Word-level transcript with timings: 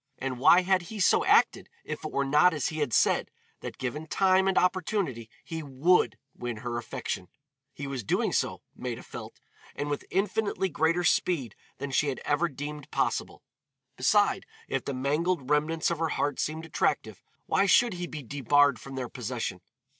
And 0.17 0.39
why 0.39 0.61
had 0.63 0.81
he 0.81 0.99
so 0.99 1.23
acted 1.25 1.69
if 1.85 2.03
it 2.03 2.11
were 2.11 2.25
not 2.25 2.55
as 2.55 2.69
he 2.69 2.79
had 2.79 2.91
said, 2.91 3.29
that 3.59 3.77
given 3.77 4.07
time 4.07 4.47
and 4.47 4.57
opportunity 4.57 5.29
he 5.43 5.61
would 5.61 6.17
win 6.35 6.57
her 6.65 6.77
affection. 6.79 7.27
He 7.75 7.85
was 7.85 8.03
doing 8.03 8.33
so, 8.33 8.63
Maida 8.75 9.03
felt, 9.03 9.39
and 9.75 9.91
with 9.91 10.07
infinitely 10.09 10.69
greater 10.69 11.03
speed 11.03 11.55
than 11.77 11.91
she 11.91 12.07
had 12.07 12.19
ever 12.25 12.49
deemed 12.49 12.89
possible. 12.89 13.43
Beside, 13.95 14.47
if 14.67 14.83
the 14.85 14.95
mangled 14.95 15.51
remnants 15.51 15.91
of 15.91 15.99
her 15.99 16.09
heart 16.09 16.39
seemed 16.39 16.65
attractive, 16.65 17.21
why 17.45 17.67
should 17.67 17.93
he 17.93 18.07
be 18.07 18.23
debarred 18.23 18.79
from 18.79 18.95
their 18.95 19.07
possession? 19.07 19.61